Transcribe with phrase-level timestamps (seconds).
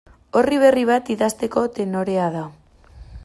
[0.39, 2.47] Orri berri bat idazteko tenorea da.